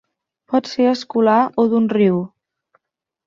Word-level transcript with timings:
Pot 0.53 0.69
ser 0.69 0.85
escolar 0.91 1.37
o 1.63 1.65
d'un 1.73 1.85
riu. 1.97 2.17